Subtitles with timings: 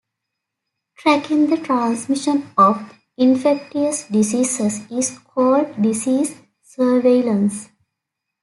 [0.97, 7.69] Tracking the transmission of infectious diseases is called disease surveillance.